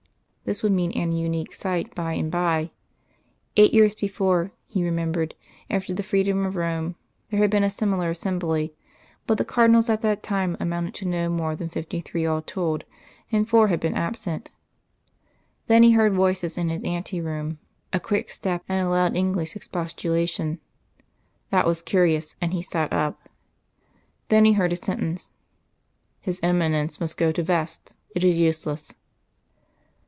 [0.43, 2.71] This would mean an unique sight by and bye.
[3.55, 5.33] Eight years before, he remembered,
[5.69, 6.95] after the freedom of Rome,
[7.29, 8.73] there had been a similar assembly;
[9.25, 12.83] but the Cardinals at that time amounted to no more than fifty three all told,
[13.31, 14.49] and four had been absent.
[15.67, 17.59] Then he heard voices in his ante room,
[17.93, 20.59] a quick step, and a loud English expostulation.
[21.49, 23.29] That was curious, and he sat up.
[24.27, 25.29] Then he heard a sentence.
[26.19, 28.93] "His Eminence must go to vest; it is useless."